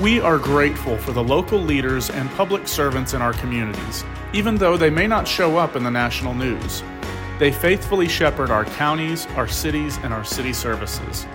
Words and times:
We 0.00 0.18
are 0.18 0.38
grateful 0.38 0.98
for 0.98 1.12
the 1.12 1.22
local 1.22 1.60
leaders 1.60 2.10
and 2.10 2.28
public 2.30 2.66
servants 2.66 3.14
in 3.14 3.22
our 3.22 3.32
communities, 3.34 4.04
even 4.32 4.56
though 4.56 4.76
they 4.76 4.90
may 4.90 5.06
not 5.06 5.28
show 5.28 5.56
up 5.56 5.76
in 5.76 5.84
the 5.84 5.90
national 5.90 6.34
news. 6.34 6.82
They 7.38 7.52
faithfully 7.52 8.08
shepherd 8.08 8.50
our 8.50 8.64
counties, 8.64 9.26
our 9.36 9.46
cities, 9.46 9.96
and 10.02 10.12
our 10.12 10.24
city 10.24 10.52
services. 10.52 11.28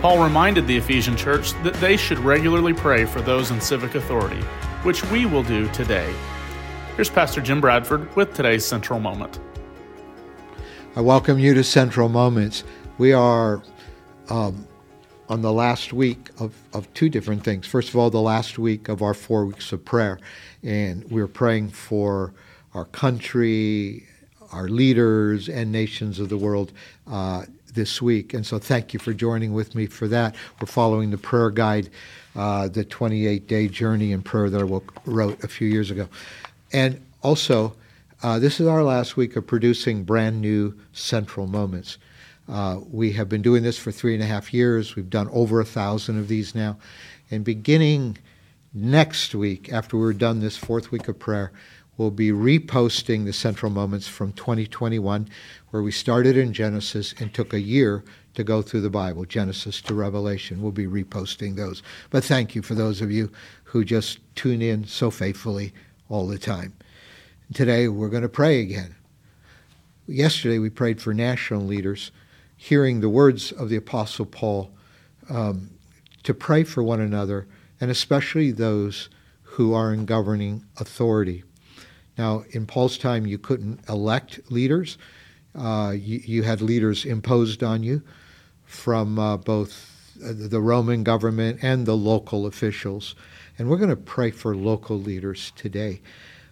Paul 0.00 0.24
reminded 0.24 0.66
the 0.66 0.78
Ephesian 0.78 1.18
church 1.18 1.52
that 1.62 1.74
they 1.74 1.98
should 1.98 2.18
regularly 2.20 2.72
pray 2.72 3.04
for 3.04 3.20
those 3.20 3.50
in 3.50 3.60
civic 3.60 3.94
authority, 3.94 4.40
which 4.84 5.04
we 5.10 5.26
will 5.26 5.42
do 5.42 5.68
today. 5.72 6.10
Here's 6.96 7.10
Pastor 7.10 7.42
Jim 7.42 7.60
Bradford 7.60 8.16
with 8.16 8.32
today's 8.32 8.64
Central 8.64 9.00
Moment. 9.00 9.38
I 10.96 11.02
welcome 11.02 11.38
you 11.38 11.52
to 11.52 11.62
Central 11.62 12.08
Moments. 12.08 12.64
We 12.96 13.12
are 13.12 13.62
um, 14.30 14.66
on 15.28 15.42
the 15.42 15.52
last 15.52 15.92
week 15.92 16.30
of, 16.38 16.54
of 16.72 16.92
two 16.94 17.08
different 17.08 17.44
things. 17.44 17.66
First 17.66 17.90
of 17.90 17.96
all, 17.96 18.10
the 18.10 18.20
last 18.20 18.58
week 18.58 18.88
of 18.88 19.02
our 19.02 19.14
four 19.14 19.44
weeks 19.44 19.72
of 19.72 19.84
prayer. 19.84 20.18
And 20.62 21.04
we're 21.10 21.28
praying 21.28 21.70
for 21.70 22.32
our 22.74 22.86
country, 22.86 24.06
our 24.52 24.68
leaders, 24.68 25.48
and 25.48 25.70
nations 25.70 26.18
of 26.18 26.28
the 26.28 26.38
world 26.38 26.72
uh, 27.06 27.44
this 27.74 28.00
week. 28.00 28.32
And 28.32 28.46
so 28.46 28.58
thank 28.58 28.94
you 28.94 28.98
for 28.98 29.12
joining 29.12 29.52
with 29.52 29.74
me 29.74 29.86
for 29.86 30.08
that. 30.08 30.34
We're 30.60 30.66
following 30.66 31.10
the 31.10 31.18
prayer 31.18 31.50
guide, 31.50 31.90
uh, 32.34 32.68
the 32.68 32.84
28 32.84 33.46
day 33.46 33.68
journey 33.68 34.12
in 34.12 34.22
prayer 34.22 34.48
that 34.48 34.60
I 34.60 35.10
wrote 35.10 35.44
a 35.44 35.48
few 35.48 35.68
years 35.68 35.90
ago. 35.90 36.08
And 36.72 37.00
also, 37.22 37.74
uh, 38.22 38.38
this 38.38 38.60
is 38.60 38.66
our 38.66 38.82
last 38.82 39.16
week 39.16 39.36
of 39.36 39.46
producing 39.46 40.04
brand 40.04 40.40
new 40.40 40.74
central 40.92 41.46
moments. 41.46 41.98
Uh, 42.48 42.80
we 42.90 43.12
have 43.12 43.28
been 43.28 43.42
doing 43.42 43.62
this 43.62 43.78
for 43.78 43.92
three 43.92 44.14
and 44.14 44.22
a 44.22 44.26
half 44.26 44.54
years. 44.54 44.96
We've 44.96 45.10
done 45.10 45.28
over 45.32 45.60
a 45.60 45.66
thousand 45.66 46.18
of 46.18 46.28
these 46.28 46.54
now. 46.54 46.78
And 47.30 47.44
beginning 47.44 48.16
next 48.72 49.34
week, 49.34 49.70
after 49.70 49.98
we're 49.98 50.14
done 50.14 50.40
this 50.40 50.56
fourth 50.56 50.90
week 50.90 51.08
of 51.08 51.18
prayer, 51.18 51.52
we'll 51.98 52.10
be 52.10 52.30
reposting 52.30 53.26
the 53.26 53.34
central 53.34 53.70
moments 53.70 54.08
from 54.08 54.32
2021, 54.32 55.28
where 55.70 55.82
we 55.82 55.92
started 55.92 56.38
in 56.38 56.54
Genesis 56.54 57.14
and 57.18 57.34
took 57.34 57.52
a 57.52 57.60
year 57.60 58.02
to 58.34 58.44
go 58.44 58.62
through 58.62 58.80
the 58.80 58.88
Bible, 58.88 59.26
Genesis 59.26 59.82
to 59.82 59.92
Revelation. 59.92 60.62
We'll 60.62 60.72
be 60.72 60.86
reposting 60.86 61.56
those. 61.56 61.82
But 62.08 62.24
thank 62.24 62.54
you 62.54 62.62
for 62.62 62.74
those 62.74 63.02
of 63.02 63.10
you 63.10 63.30
who 63.64 63.84
just 63.84 64.20
tune 64.36 64.62
in 64.62 64.86
so 64.86 65.10
faithfully 65.10 65.74
all 66.08 66.26
the 66.26 66.38
time. 66.38 66.72
Today 67.52 67.88
we're 67.88 68.08
going 68.08 68.22
to 68.22 68.28
pray 68.28 68.60
again. 68.60 68.94
Yesterday 70.06 70.58
we 70.58 70.70
prayed 70.70 71.02
for 71.02 71.12
national 71.12 71.62
leaders 71.62 72.10
hearing 72.58 73.00
the 73.00 73.08
words 73.08 73.52
of 73.52 73.70
the 73.70 73.76
Apostle 73.76 74.26
Paul 74.26 74.70
um, 75.30 75.70
to 76.24 76.34
pray 76.34 76.64
for 76.64 76.82
one 76.82 77.00
another, 77.00 77.46
and 77.80 77.90
especially 77.90 78.50
those 78.50 79.08
who 79.42 79.72
are 79.72 79.94
in 79.94 80.04
governing 80.04 80.64
authority. 80.78 81.44
Now, 82.18 82.44
in 82.50 82.66
Paul's 82.66 82.98
time, 82.98 83.26
you 83.26 83.38
couldn't 83.38 83.88
elect 83.88 84.40
leaders. 84.50 84.98
Uh, 85.54 85.94
you, 85.96 86.20
you, 86.24 86.42
had 86.42 86.60
leaders 86.60 87.04
imposed 87.04 87.62
on 87.62 87.84
you 87.84 88.02
from 88.64 89.18
uh, 89.18 89.36
both 89.36 90.12
the 90.20 90.60
Roman 90.60 91.04
government 91.04 91.60
and 91.62 91.86
the 91.86 91.96
local 91.96 92.44
officials. 92.46 93.14
And 93.56 93.70
we're 93.70 93.76
going 93.76 93.88
to 93.90 93.96
pray 93.96 94.32
for 94.32 94.56
local 94.56 94.98
leaders 94.98 95.52
today. 95.54 96.00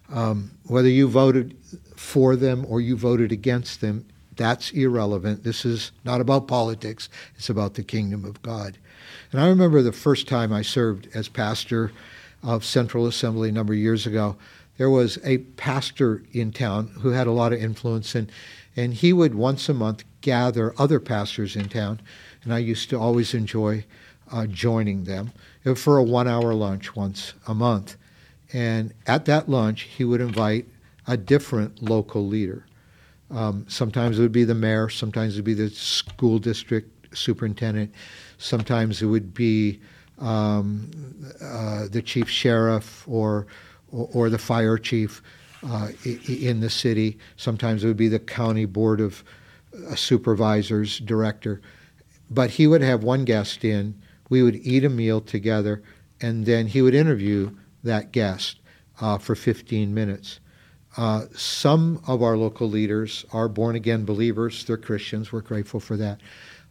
Um, 0.08 0.52
whether 0.64 0.88
you 0.88 1.08
voted 1.08 1.56
for 1.96 2.36
them 2.36 2.64
or 2.68 2.80
you 2.80 2.96
voted 2.96 3.32
against 3.32 3.80
them, 3.80 4.06
that's 4.36 4.70
irrelevant. 4.72 5.44
This 5.44 5.64
is 5.64 5.92
not 6.04 6.20
about 6.20 6.48
politics, 6.48 7.08
it's 7.36 7.48
about 7.48 7.74
the 7.74 7.82
kingdom 7.82 8.24
of 8.24 8.42
God. 8.42 8.78
And 9.32 9.40
I 9.40 9.48
remember 9.48 9.82
the 9.82 9.92
first 9.92 10.28
time 10.28 10.52
I 10.52 10.62
served 10.62 11.08
as 11.14 11.28
pastor 11.28 11.92
of 12.42 12.64
Central 12.64 13.06
Assembly 13.06 13.48
a 13.48 13.52
number 13.52 13.72
of 13.72 13.78
years 13.78 14.06
ago. 14.06 14.36
There 14.78 14.90
was 14.90 15.18
a 15.24 15.38
pastor 15.38 16.22
in 16.32 16.52
town 16.52 16.88
who 17.00 17.10
had 17.10 17.26
a 17.26 17.32
lot 17.32 17.52
of 17.52 17.62
influence, 17.62 18.14
and, 18.14 18.30
and 18.76 18.92
he 18.92 19.12
would 19.12 19.34
once 19.34 19.68
a 19.68 19.74
month 19.74 20.04
gather 20.20 20.74
other 20.78 21.00
pastors 21.00 21.56
in 21.56 21.68
town, 21.68 22.00
and 22.44 22.52
I 22.52 22.58
used 22.58 22.90
to 22.90 22.98
always 22.98 23.32
enjoy 23.32 23.84
uh, 24.30 24.46
joining 24.46 25.04
them 25.04 25.32
for 25.76 25.98
a 25.98 26.02
one 26.02 26.28
hour 26.28 26.52
lunch 26.52 26.94
once 26.94 27.32
a 27.46 27.54
month. 27.54 27.96
And 28.52 28.92
at 29.06 29.24
that 29.24 29.48
lunch, 29.48 29.82
he 29.82 30.04
would 30.04 30.20
invite 30.20 30.66
a 31.06 31.16
different 31.16 31.82
local 31.82 32.26
leader. 32.26 32.66
Um, 33.30 33.66
sometimes 33.68 34.18
it 34.18 34.22
would 34.22 34.32
be 34.32 34.44
the 34.44 34.54
mayor, 34.54 34.88
sometimes 34.88 35.34
it 35.34 35.38
would 35.38 35.44
be 35.44 35.54
the 35.54 35.70
school 35.70 36.38
district 36.38 37.16
superintendent, 37.16 37.92
sometimes 38.38 39.02
it 39.02 39.06
would 39.06 39.34
be 39.34 39.80
um, 40.18 40.90
uh, 41.42 41.86
the 41.90 42.02
chief 42.02 42.28
sheriff 42.28 43.06
or, 43.08 43.46
or, 43.90 44.08
or 44.12 44.30
the 44.30 44.38
fire 44.38 44.78
chief 44.78 45.22
uh, 45.64 45.88
in 46.04 46.60
the 46.60 46.70
city. 46.70 47.18
Sometimes 47.36 47.84
it 47.84 47.88
would 47.88 47.96
be 47.96 48.08
the 48.08 48.18
county 48.18 48.64
board 48.64 49.00
of 49.00 49.24
uh, 49.90 49.94
supervisors, 49.94 50.98
director. 51.00 51.60
But 52.30 52.50
he 52.50 52.66
would 52.66 52.82
have 52.82 53.02
one 53.04 53.24
guest 53.24 53.64
in, 53.64 54.00
we 54.28 54.42
would 54.42 54.56
eat 54.56 54.84
a 54.84 54.88
meal 54.88 55.20
together, 55.20 55.82
and 56.20 56.46
then 56.46 56.66
he 56.66 56.82
would 56.82 56.94
interview 56.94 57.50
that 57.84 58.12
guest 58.12 58.58
uh, 59.00 59.18
for 59.18 59.34
15 59.34 59.92
minutes. 59.94 60.40
Uh, 60.96 61.26
some 61.34 62.02
of 62.06 62.22
our 62.22 62.36
local 62.36 62.68
leaders 62.68 63.24
are 63.32 63.48
born 63.48 63.76
again 63.76 64.04
believers. 64.04 64.64
They're 64.64 64.76
Christians. 64.76 65.30
We're 65.30 65.42
grateful 65.42 65.80
for 65.80 65.96
that. 65.98 66.20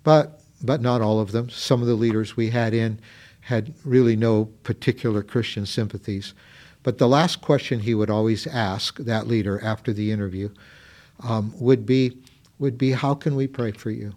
But, 0.04 0.42
but 0.64 0.82
not 0.82 1.02
all 1.02 1.20
of 1.20 1.32
them. 1.32 1.50
Some 1.50 1.82
of 1.82 1.88
the 1.88 1.96
leaders 1.96 2.36
we 2.36 2.50
had 2.50 2.74
in 2.74 3.00
had 3.42 3.74
really 3.84 4.16
no 4.16 4.46
particular 4.64 5.22
Christian 5.22 5.66
sympathies. 5.66 6.34
But 6.82 6.98
the 6.98 7.08
last 7.08 7.42
question 7.42 7.80
he 7.80 7.94
would 7.94 8.10
always 8.10 8.48
ask 8.48 8.98
that 8.98 9.28
leader 9.28 9.64
after 9.64 9.94
the 9.94 10.12
interview 10.12 10.50
um, 11.24 11.54
would 11.60 11.86
be, 11.86 12.18
would 12.58 12.78
be, 12.78 12.92
How 12.92 13.14
can 13.14 13.36
we 13.36 13.48
pray 13.48 13.72
for 13.72 13.92
you? 13.92 14.14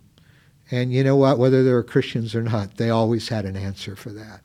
And 0.71 0.93
you 0.93 1.03
know 1.05 1.17
what? 1.17 1.39
Whether 1.39 1.63
they're 1.63 1.83
Christians 1.83 2.35
or 2.35 2.43
not, 2.43 2.77
they 2.77 2.91
always 2.91 3.29
had 3.29 3.45
an 3.45 3.57
answer 3.57 3.97
for 3.97 4.11
that. 4.11 4.41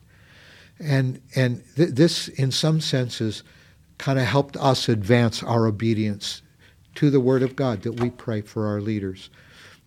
And, 0.78 1.20
and 1.34 1.62
th- 1.76 1.90
this, 1.90 2.28
in 2.28 2.50
some 2.50 2.80
senses, 2.80 3.42
kind 3.98 4.18
of 4.18 4.26
helped 4.26 4.56
us 4.56 4.88
advance 4.88 5.42
our 5.42 5.66
obedience 5.66 6.42
to 6.96 7.10
the 7.10 7.20
Word 7.20 7.42
of 7.42 7.56
God 7.56 7.82
that 7.82 8.00
we 8.00 8.10
pray 8.10 8.40
for 8.40 8.66
our 8.66 8.80
leaders. 8.80 9.30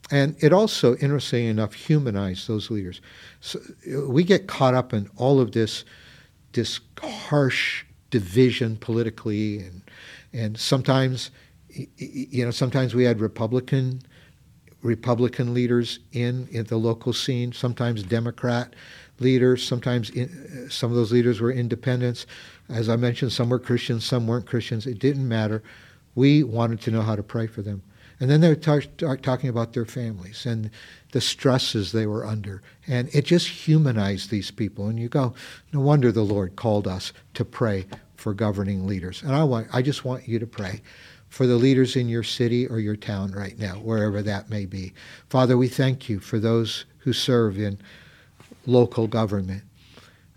And 0.09 0.35
it 0.39 0.53
also, 0.53 0.95
interestingly 0.97 1.47
enough, 1.47 1.73
humanized 1.73 2.47
those 2.47 2.71
leaders. 2.71 3.01
So 3.41 3.59
we 4.07 4.23
get 4.23 4.47
caught 4.47 4.73
up 4.73 4.93
in 4.93 5.09
all 5.17 5.39
of 5.39 5.51
this, 5.51 5.83
this 6.53 6.79
harsh 7.01 7.83
division 8.09 8.77
politically, 8.77 9.59
and 9.59 9.81
and 10.33 10.57
sometimes, 10.57 11.31
you 11.97 12.45
know, 12.45 12.51
sometimes 12.51 12.93
we 12.93 13.03
had 13.03 13.19
Republican 13.19 14.01
Republican 14.81 15.53
leaders 15.53 15.99
in 16.11 16.47
in 16.51 16.65
the 16.65 16.77
local 16.77 17.13
scene, 17.13 17.51
sometimes 17.51 18.03
Democrat 18.03 18.75
leaders, 19.19 19.65
sometimes 19.65 20.09
in, 20.11 20.69
some 20.69 20.91
of 20.91 20.97
those 20.97 21.11
leaders 21.11 21.41
were 21.41 21.51
independents. 21.51 22.25
As 22.69 22.89
I 22.89 22.95
mentioned, 22.95 23.31
some 23.31 23.49
were 23.49 23.59
Christians, 23.59 24.05
some 24.05 24.27
weren't 24.27 24.45
Christians. 24.45 24.85
It 24.85 24.99
didn't 24.99 25.27
matter. 25.27 25.63
We 26.15 26.43
wanted 26.43 26.81
to 26.81 26.91
know 26.91 27.01
how 27.01 27.15
to 27.15 27.23
pray 27.23 27.47
for 27.47 27.61
them. 27.61 27.81
And 28.19 28.29
then 28.29 28.41
they 28.41 28.49
were 28.49 28.55
talking 28.55 29.49
about 29.49 29.73
their 29.73 29.85
families 29.85 30.45
and 30.47 30.71
the 31.11 31.21
stresses 31.21 31.91
they 31.91 32.07
were 32.07 32.25
under. 32.25 32.63
And 32.87 33.13
it 33.13 33.25
just 33.25 33.47
humanized 33.47 34.31
these 34.31 34.49
people. 34.49 34.87
And 34.87 34.99
you 34.99 35.07
go, 35.07 35.35
no 35.71 35.81
wonder 35.81 36.11
the 36.11 36.23
Lord 36.23 36.55
called 36.55 36.87
us 36.87 37.13
to 37.35 37.45
pray 37.45 37.85
for 38.15 38.33
governing 38.33 38.87
leaders. 38.87 39.21
And 39.21 39.33
I, 39.33 39.43
want, 39.43 39.67
I 39.71 39.83
just 39.83 40.03
want 40.03 40.27
you 40.27 40.39
to 40.39 40.47
pray 40.47 40.81
for 41.29 41.45
the 41.45 41.55
leaders 41.55 41.95
in 41.95 42.09
your 42.09 42.23
city 42.23 42.67
or 42.67 42.79
your 42.79 42.95
town 42.95 43.31
right 43.31 43.57
now, 43.59 43.75
wherever 43.75 44.21
that 44.21 44.49
may 44.49 44.65
be. 44.65 44.93
Father, 45.29 45.57
we 45.57 45.67
thank 45.67 46.09
you 46.09 46.19
for 46.19 46.39
those 46.39 46.85
who 46.99 47.13
serve 47.13 47.57
in 47.57 47.77
local 48.65 49.07
government 49.07 49.63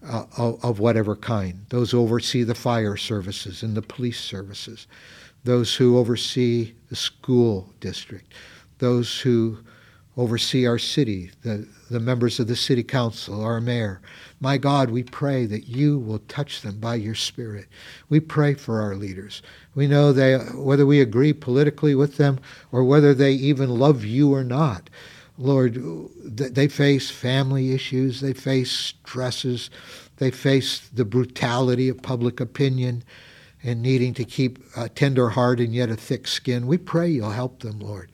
uh, 0.06 0.24
of, 0.36 0.64
of 0.64 0.78
whatever 0.80 1.14
kind, 1.16 1.64
those 1.68 1.90
who 1.90 2.00
oversee 2.00 2.42
the 2.42 2.54
fire 2.54 2.96
services 2.96 3.62
and 3.62 3.76
the 3.76 3.82
police 3.82 4.20
services, 4.20 4.86
those 5.44 5.74
who 5.74 5.98
oversee 5.98 6.74
the 6.88 6.96
school 6.96 7.72
district, 7.80 8.32
those 8.78 9.20
who 9.20 9.58
oversee 10.16 10.66
our 10.66 10.78
city, 10.78 11.30
the, 11.42 11.66
the 11.90 12.00
members 12.00 12.40
of 12.40 12.46
the 12.46 12.56
city 12.56 12.82
council, 12.82 13.42
our 13.42 13.60
mayor. 13.60 14.00
My 14.40 14.58
God, 14.58 14.90
we 14.90 15.02
pray 15.02 15.46
that 15.46 15.68
you 15.68 15.98
will 15.98 16.18
touch 16.20 16.62
them 16.62 16.78
by 16.78 16.96
your 16.96 17.14
Spirit. 17.14 17.66
We 18.08 18.20
pray 18.20 18.54
for 18.54 18.80
our 18.80 18.96
leaders. 18.96 19.42
We 19.74 19.86
know 19.86 20.12
they, 20.12 20.36
whether 20.36 20.84
we 20.84 21.00
agree 21.00 21.32
politically 21.32 21.94
with 21.94 22.16
them 22.16 22.40
or 22.72 22.84
whether 22.84 23.14
they 23.14 23.32
even 23.32 23.70
love 23.70 24.04
you 24.04 24.34
or 24.34 24.44
not, 24.44 24.90
Lord, 25.38 25.80
they 26.22 26.68
face 26.68 27.10
family 27.10 27.72
issues, 27.72 28.20
they 28.20 28.34
face 28.34 28.70
stresses, 28.70 29.70
they 30.18 30.30
face 30.30 30.80
the 30.92 31.06
brutality 31.06 31.88
of 31.88 32.02
public 32.02 32.40
opinion 32.40 33.04
and 33.62 33.82
needing 33.82 34.14
to 34.14 34.24
keep 34.24 34.58
a 34.76 34.88
tender 34.88 35.30
heart 35.30 35.60
and 35.60 35.74
yet 35.74 35.90
a 35.90 35.96
thick 35.96 36.26
skin. 36.26 36.66
We 36.66 36.78
pray 36.78 37.08
you'll 37.08 37.30
help 37.30 37.60
them, 37.60 37.80
Lord. 37.80 38.10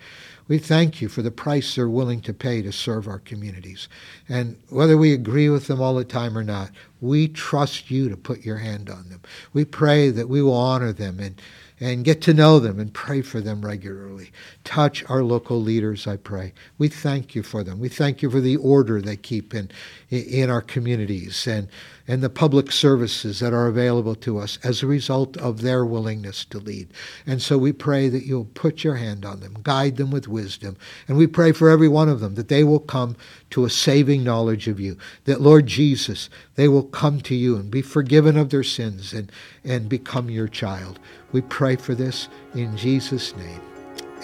We 0.49 0.59
thank 0.59 1.01
you 1.03 1.09
for 1.09 1.23
the 1.23 1.31
price 1.31 1.75
they're 1.75 1.89
willing 1.89 2.21
to 2.23 2.33
pay 2.33 2.63
to 2.63 2.71
serve 2.71 3.09
our 3.09 3.19
communities. 3.19 3.89
And 4.29 4.57
whether 4.69 4.97
we 4.97 5.13
agree 5.13 5.49
with 5.49 5.67
them 5.67 5.81
all 5.81 5.95
the 5.95 6.05
time 6.05 6.39
or 6.39 6.45
not, 6.45 6.71
we 7.01 7.27
trust 7.27 7.91
you 7.91 8.09
to 8.09 8.17
put 8.17 8.45
your 8.45 8.59
hand 8.59 8.89
on 8.89 9.09
them. 9.09 9.23
We 9.53 9.65
pray 9.65 10.11
that 10.11 10.29
we 10.29 10.43
will 10.43 10.55
honor 10.55 10.93
them 10.93 11.19
and 11.19 11.41
and 11.78 12.05
get 12.05 12.23
to 12.23 12.32
know 12.32 12.58
them 12.58 12.81
and 12.81 12.93
pray 12.94 13.20
for 13.20 13.40
them 13.40 13.64
regularly. 13.64 14.31
Touch 14.64 15.05
our 15.11 15.23
local 15.23 15.61
leaders, 15.61 16.06
I 16.06 16.17
pray. 16.17 16.55
We 16.78 16.88
thank 16.88 17.34
you 17.34 17.43
for 17.43 17.62
them. 17.62 17.78
We 17.78 17.90
thank 17.90 18.23
you 18.23 18.31
for 18.31 18.40
the 18.40 18.56
order 18.56 19.02
they 19.02 19.17
keep 19.17 19.55
in, 19.55 19.70
in 20.08 20.49
our 20.49 20.62
communities 20.62 21.46
and, 21.46 21.69
and 22.08 22.23
the 22.23 22.31
public 22.31 22.73
services 22.73 23.40
that 23.40 23.52
are 23.52 23.67
available 23.67 24.14
to 24.14 24.38
us 24.38 24.58
as 24.64 24.82
a 24.82 24.87
result 24.87 25.37
of 25.37 25.61
their 25.61 25.84
willingness 25.84 26.46
to 26.46 26.58
lead. 26.58 26.88
And 27.26 27.43
so 27.43 27.58
we 27.58 27.73
pray 27.73 28.08
that 28.08 28.25
you'll 28.25 28.46
put 28.46 28.82
your 28.82 28.96
hand 28.96 29.26
on 29.26 29.40
them, 29.40 29.58
guide 29.62 29.96
them 29.96 30.11
with 30.11 30.28
wisdom. 30.28 30.78
And 31.08 31.19
we 31.19 31.26
pray 31.26 31.52
for 31.52 31.69
every 31.69 31.88
one 31.88 32.08
of 32.08 32.20
them 32.20 32.37
that 32.37 32.49
they 32.49 32.64
will 32.64 32.81
come 32.81 33.17
to 33.50 33.67
a 33.67 33.70
saving 33.70 34.25
knowledge 34.25 34.67
of 34.67 34.81
you, 34.81 34.96
that 35.25 35.43
Lord 35.43 35.67
Jesus, 35.67 36.31
they 36.55 36.69
will 36.69 36.84
come 36.84 37.20
to 37.20 37.34
you 37.34 37.56
and 37.56 37.70
be 37.70 37.82
forgiven 37.82 38.38
of 38.38 38.49
their 38.49 38.62
sins 38.62 39.12
and, 39.12 39.31
and 39.62 39.88
become 39.90 40.31
your 40.31 40.49
child. 40.49 40.99
We 41.37 41.43
pray 41.43 41.77
for 41.77 41.94
this 41.94 42.31
in 42.55 42.75
Jesus' 42.79 43.37
name. 43.37 43.61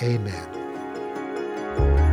Amen. 0.02 2.11